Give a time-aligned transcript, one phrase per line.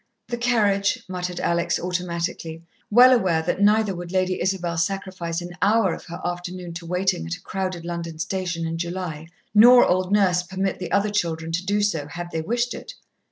[0.29, 5.93] "The carriage," muttered Alex automatically, well aware that neither would Lady Isabel sacrifice an hour
[5.93, 10.41] of her afternoon to waiting at a crowded London station in July, nor old Nurse
[10.41, 12.95] permit the other children to do so, had they wished it.